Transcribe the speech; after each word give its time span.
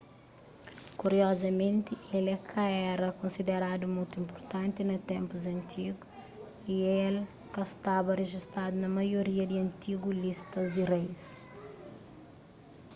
kuriozamenti 0.99 1.93
el 2.17 2.25
é 2.35 2.37
ka 2.51 2.63
éra 2.91 3.17
konsideradu 3.21 3.85
mutu 3.95 4.13
inpurtanti 4.21 4.79
na 4.85 4.97
ténpus 5.11 5.41
antigu 5.57 6.01
y 6.75 6.75
el 7.05 7.15
ka 7.53 7.63
staba 7.71 8.11
rejistadu 8.21 8.75
na 8.79 8.89
maioria 8.97 9.43
di 9.49 9.55
antigu 9.65 10.07
listas 10.23 10.67
di 10.75 10.83
reis 10.93 11.21